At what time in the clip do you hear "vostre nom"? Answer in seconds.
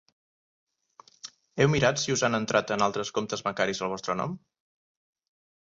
3.95-4.37